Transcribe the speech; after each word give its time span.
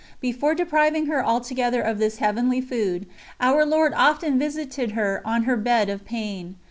Before 0.19 0.55
depriving 0.55 1.05
her 1.05 1.23
altogether 1.23 1.79
of 1.83 1.99
this 1.99 2.17
Heavenly 2.17 2.59
Food, 2.59 3.05
Our 3.39 3.63
Lord 3.67 3.93
often 3.95 4.39
visited 4.39 4.93
her 4.93 5.21
on 5.23 5.43
her 5.43 5.55
bed 5.57 5.89
of 5.89 6.05
pain. 6.05 6.55